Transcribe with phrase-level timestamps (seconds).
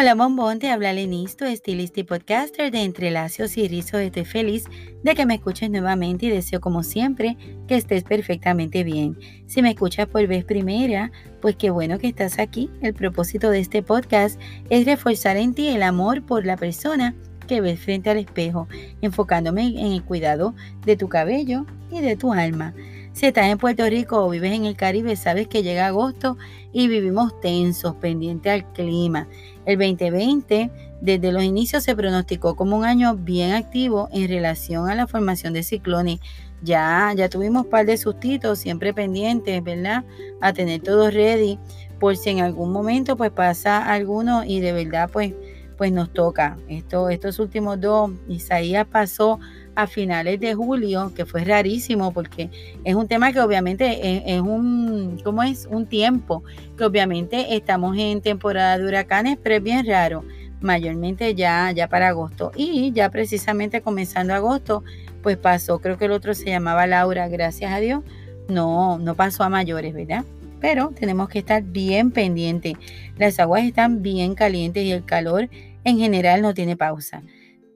[0.00, 4.00] Hola bombón, te habla Lenis, tu estilista y podcaster de Entrelacios y Rizos.
[4.00, 4.66] Estoy feliz
[5.02, 7.36] de que me escuches nuevamente y deseo como siempre
[7.66, 9.18] que estés perfectamente bien.
[9.48, 11.10] Si me escuchas por vez primera,
[11.40, 12.70] pues qué bueno que estás aquí.
[12.80, 14.40] El propósito de este podcast
[14.70, 17.16] es reforzar en ti el amor por la persona
[17.48, 18.68] que ves frente al espejo,
[19.02, 20.54] enfocándome en el cuidado
[20.86, 22.72] de tu cabello y de tu alma.
[23.18, 26.38] Si estás en Puerto Rico o vives en el Caribe, sabes que llega agosto
[26.72, 29.26] y vivimos tensos, pendientes al clima.
[29.66, 34.94] El 2020, desde los inicios, se pronosticó como un año bien activo en relación a
[34.94, 36.20] la formación de ciclones.
[36.62, 40.04] Ya, ya tuvimos un par de sustitos, siempre pendientes, ¿verdad?
[40.40, 41.58] A tener todo ready,
[41.98, 45.34] por si en algún momento pues pasa alguno y de verdad pues,
[45.76, 46.56] pues nos toca.
[46.68, 49.40] Esto, estos últimos dos, Isaías pasó
[49.78, 52.50] a finales de julio, que fue rarísimo porque
[52.82, 55.68] es un tema que obviamente es, un, ¿cómo es?
[55.70, 56.42] Un tiempo,
[56.76, 60.24] que obviamente estamos en temporada de huracanes, pero es bien raro,
[60.60, 62.50] mayormente ya, ya para agosto.
[62.56, 64.82] Y ya precisamente comenzando agosto,
[65.22, 68.02] pues pasó, creo que el otro se llamaba Laura, gracias a Dios,
[68.48, 70.24] no, no pasó a mayores, ¿verdad?
[70.60, 72.74] Pero tenemos que estar bien pendientes.
[73.16, 75.48] Las aguas están bien calientes y el calor
[75.84, 77.22] en general no tiene pausa.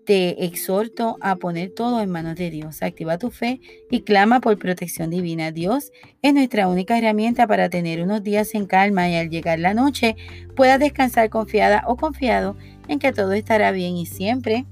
[0.05, 2.83] Te exhorto a poner todo en manos de Dios.
[2.83, 5.53] Activa tu fe y clama por protección divina.
[5.53, 9.75] Dios es nuestra única herramienta para tener unos días en calma y al llegar la
[9.75, 10.17] noche
[10.57, 12.57] puedas descansar confiada o confiado
[12.89, 14.67] en que todo estará bien y siempre,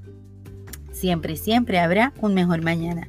[0.90, 3.08] siempre, siempre habrá un mejor mañana.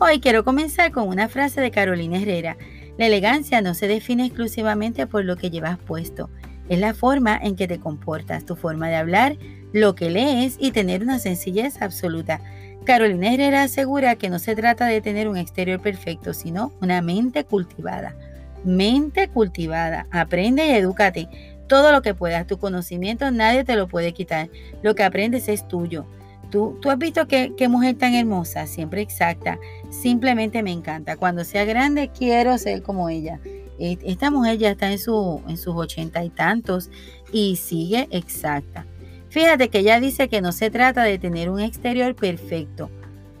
[0.00, 2.56] Hoy quiero comenzar con una frase de Carolina Herrera.
[2.98, 6.30] La elegancia no se define exclusivamente por lo que llevas puesto,
[6.70, 9.36] es la forma en que te comportas, tu forma de hablar,
[9.72, 12.40] lo que lees y tener una sencillez absoluta.
[12.84, 17.44] Carolina Herrera asegura que no se trata de tener un exterior perfecto, sino una mente
[17.44, 18.16] cultivada.
[18.64, 20.06] Mente cultivada.
[20.10, 21.28] Aprende y edúcate.
[21.66, 24.48] Todo lo que puedas, tu conocimiento nadie te lo puede quitar.
[24.82, 26.06] Lo que aprendes es tuyo.
[26.50, 29.58] Tú, tú has visto qué, qué mujer tan hermosa, siempre exacta.
[29.90, 31.16] Simplemente me encanta.
[31.16, 33.38] Cuando sea grande quiero ser como ella.
[33.78, 36.90] Esta mujer ya está en, su, en sus ochenta y tantos
[37.32, 38.84] y sigue exacta.
[39.30, 42.90] Fíjate que ella dice que no se trata de tener un exterior perfecto.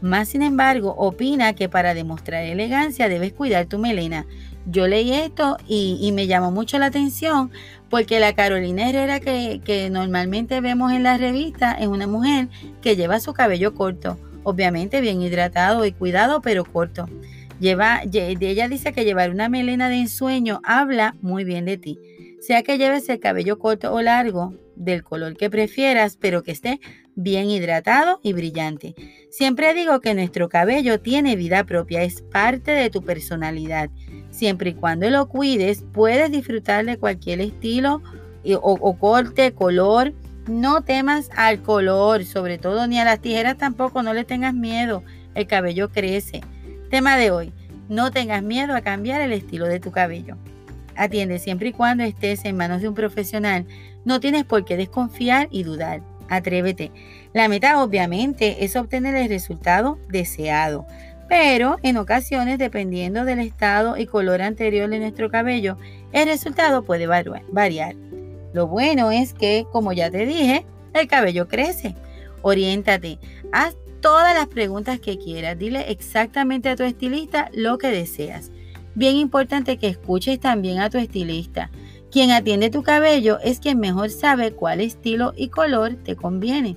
[0.00, 4.24] Más sin embargo, opina que para demostrar elegancia debes cuidar tu melena.
[4.66, 7.50] Yo leí esto y, me llamó mucho la atención
[7.90, 12.48] porque la Carolina Herrera que, que normalmente vemos en la revista es una mujer
[12.80, 17.06] que lleva su cabello corto, obviamente bien hidratado y cuidado, pero corto.
[17.58, 21.98] Lleva, ella dice que llevar una melena de ensueño habla muy bien de ti.
[22.40, 26.80] Sea que lleves el cabello corto o largo, del color que prefieras, pero que esté
[27.14, 28.94] bien hidratado y brillante.
[29.30, 33.90] Siempre digo que nuestro cabello tiene vida propia, es parte de tu personalidad.
[34.30, 38.02] Siempre y cuando lo cuides, puedes disfrutar de cualquier estilo
[38.44, 40.14] o, o corte, color.
[40.48, 45.04] No temas al color, sobre todo ni a las tijeras tampoco, no le tengas miedo.
[45.34, 46.40] El cabello crece.
[46.90, 47.52] Tema de hoy,
[47.88, 50.36] no tengas miedo a cambiar el estilo de tu cabello.
[50.96, 53.66] Atiende siempre y cuando estés en manos de un profesional.
[54.04, 56.02] No tienes por qué desconfiar y dudar.
[56.28, 56.92] Atrévete.
[57.32, 60.86] La meta obviamente es obtener el resultado deseado,
[61.28, 65.76] pero en ocasiones, dependiendo del estado y color anterior de nuestro cabello,
[66.12, 67.94] el resultado puede variar.
[68.52, 71.94] Lo bueno es que, como ya te dije, el cabello crece.
[72.42, 73.18] Oriéntate,
[73.52, 78.50] haz todas las preguntas que quieras, dile exactamente a tu estilista lo que deseas.
[78.94, 81.70] Bien importante que escuches también a tu estilista.
[82.10, 86.76] Quien atiende tu cabello es quien mejor sabe cuál estilo y color te conviene,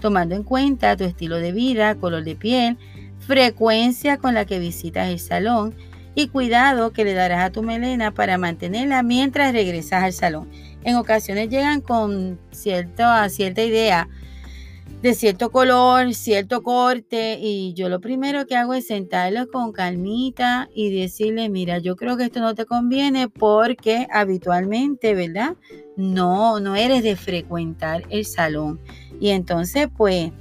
[0.00, 2.78] tomando en cuenta tu estilo de vida, color de piel,
[3.18, 5.74] frecuencia con la que visitas el salón
[6.14, 10.48] y cuidado que le darás a tu melena para mantenerla mientras regresas al salón.
[10.82, 14.08] En ocasiones llegan con cierta, cierta idea
[15.02, 20.68] de cierto color, cierto corte y yo lo primero que hago es sentarlos con calmita
[20.74, 25.56] y decirle, mira, yo creo que esto no te conviene porque habitualmente, ¿verdad?
[25.96, 28.78] No, no eres de frecuentar el salón.
[29.20, 30.32] Y entonces, pues,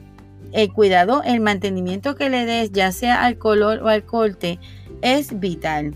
[0.51, 4.59] el cuidado, el mantenimiento que le des, ya sea al color o al corte,
[5.01, 5.95] es vital.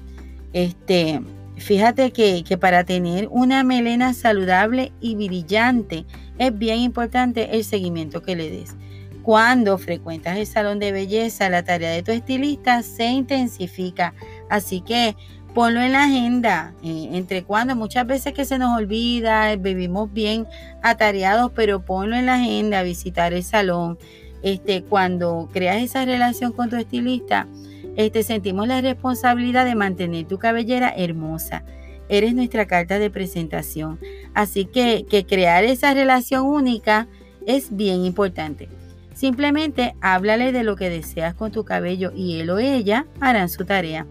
[0.54, 1.22] Este,
[1.64, 6.06] fíjate que, que para tener una melena saludable y brillante,
[6.38, 8.76] es bien importante el seguimiento que le des.
[9.24, 14.14] Cuando frecuentas el salón de belleza, la tarea de tu estilista se intensifica.
[14.50, 15.16] Así que
[15.54, 16.74] ponlo en la agenda.
[16.84, 20.46] Eh, entre cuando muchas veces que se nos olvida, vivimos bien
[20.82, 23.98] atareados, pero ponlo en la agenda, visitar el salón.
[24.42, 27.48] Este, cuando creas esa relación con tu estilista,
[27.96, 31.64] este, sentimos la responsabilidad de mantener tu cabellera hermosa.
[32.10, 34.00] eres nuestra carta de presentación.
[34.34, 37.08] Así que, crear esa relación única
[37.48, 38.70] es bien importante.
[39.14, 43.66] Simplemente háblale de lo que deseas con tu cabello y él o ella harán su
[43.66, 44.06] tarea.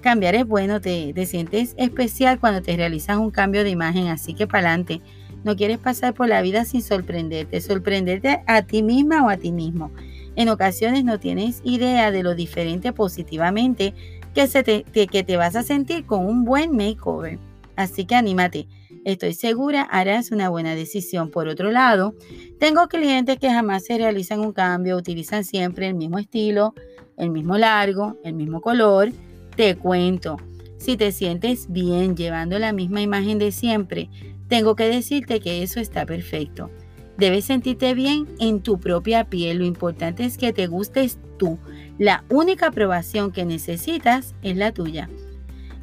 [0.00, 4.46] Cambiar es bueno, te sientes especial cuando te realizas un cambio de imagen, así que
[4.46, 5.00] para adelante.
[5.46, 9.52] No quieres pasar por la vida sin sorprenderte, sorprenderte a ti misma o a ti
[9.52, 9.92] mismo.
[10.36, 13.94] En ocasiones no tienes idea de lo diferente positivamente
[14.34, 17.38] que, te, que te vas a sentir con un buen makeover.
[17.74, 18.68] Así que anímate.
[19.04, 21.30] Estoy segura harás una buena decisión.
[21.30, 22.14] Por otro lado,
[22.58, 26.74] tengo clientes que jamás se realizan un cambio, utilizan siempre el mismo estilo,
[27.16, 29.12] el mismo largo, el mismo color.
[29.54, 30.36] Te cuento,
[30.76, 34.10] si te sientes bien llevando la misma imagen de siempre,
[34.48, 36.70] tengo que decirte que eso está perfecto.
[37.18, 39.58] Debes sentirte bien en tu propia piel.
[39.58, 41.58] Lo importante es que te gustes tú.
[41.98, 45.08] La única aprobación que necesitas es la tuya.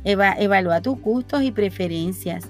[0.03, 2.45] evalúa tus gustos y preferencias.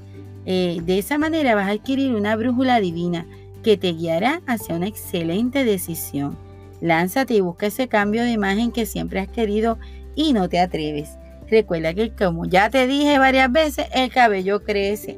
[0.45, 3.25] Eh, de esa manera vas a adquirir una brújula divina
[3.63, 6.37] que te guiará hacia una excelente decisión.
[6.81, 9.79] Lánzate y busca ese cambio de imagen que siempre has querido
[10.15, 11.11] y no te atreves.
[11.49, 15.17] Recuerda que como ya te dije varias veces, el cabello crece.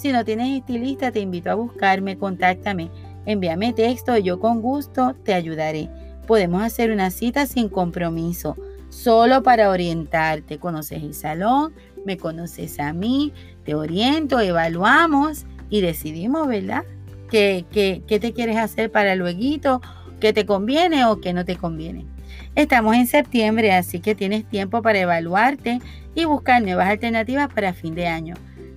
[0.00, 2.90] Si no tienes estilista, te invito a buscarme, contáctame,
[3.26, 5.90] envíame texto y yo con gusto te ayudaré.
[6.26, 8.56] Podemos hacer una cita sin compromiso,
[8.88, 10.58] solo para orientarte.
[10.58, 11.74] Conoces el salón,
[12.06, 13.34] me conoces a mí,
[13.66, 16.84] te oriento, evaluamos y decidimos, ¿verdad?
[17.30, 19.82] ¿Qué, qué, qué te quieres hacer para luego?
[20.18, 22.06] ¿Qué te conviene o qué no te conviene?
[22.54, 25.78] Estamos en septiembre, así que tienes tiempo para evaluarte
[26.14, 28.34] y buscar nuevas alternativas para fin de año.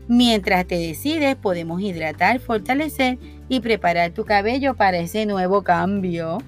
[0.08, 3.18] Mientras te decides, podemos hidratar, fortalecer
[3.48, 6.40] y preparar tu cabello para ese nuevo cambio.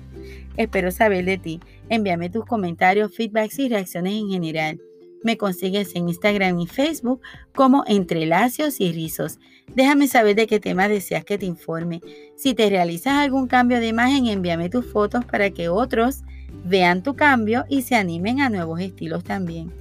[0.57, 1.59] Espero saber de ti.
[1.89, 4.81] Envíame tus comentarios, feedbacks y reacciones en general.
[5.23, 7.21] Me consigues en Instagram y Facebook
[7.53, 9.39] como Entrelacios y Rizos.
[9.73, 12.01] Déjame saber de qué tema deseas que te informe.
[12.35, 16.23] Si te realizas algún cambio de imagen, envíame tus fotos para que otros
[16.63, 19.71] vean tu cambio y se animen a nuevos estilos también.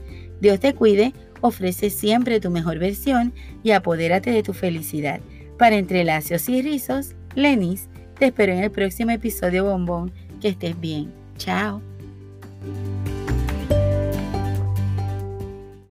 [0.40, 1.12] Dios te cuide
[1.46, 5.20] ofrece siempre tu mejor versión y apodérate de tu felicidad.
[5.58, 7.88] Para entrelacios y rizos, Lenis,
[8.18, 10.10] te espero en el próximo episodio bombón.
[10.40, 11.12] Que estés bien.
[11.36, 11.82] Chao.